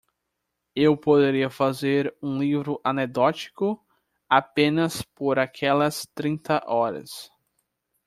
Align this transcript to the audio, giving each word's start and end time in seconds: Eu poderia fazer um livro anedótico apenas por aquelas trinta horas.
Eu 0.75 0.97
poderia 0.97 1.47
fazer 1.47 2.11
um 2.23 2.39
livro 2.39 2.81
anedótico 2.83 3.85
apenas 4.27 5.03
por 5.03 5.37
aquelas 5.37 6.07
trinta 6.15 6.59
horas. 6.65 7.29